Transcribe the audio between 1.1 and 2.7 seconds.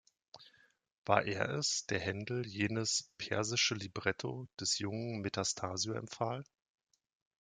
er es, der Händel